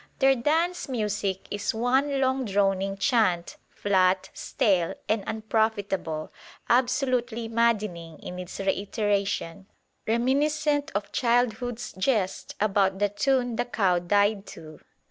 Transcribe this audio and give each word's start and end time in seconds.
Their 0.17 0.33
dance 0.35 0.89
music 0.89 1.45
is 1.51 1.75
one 1.75 2.19
long 2.19 2.43
droning 2.45 2.97
chant, 2.97 3.57
flat, 3.69 4.31
stale, 4.33 4.95
and 5.07 5.23
unprofitable, 5.27 6.33
absolutely 6.67 7.47
maddening 7.47 8.17
in 8.17 8.39
its 8.39 8.59
reiteration, 8.59 9.67
reminiscent 10.07 10.89
of 10.95 11.11
childhood's 11.11 11.93
jest 11.93 12.55
about 12.59 12.97
"the 12.97 13.09
tune 13.09 13.57
the 13.57 13.65
cow 13.65 13.99
died 13.99 14.47
to." 14.47 14.79